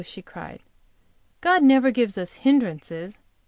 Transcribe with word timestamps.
she 0.03 0.19
cried. 0.23 0.63
"God 1.41 1.61
never 1.61 1.91
gives 1.91 2.17
us 2.17 2.33
hindrances. 2.41 3.19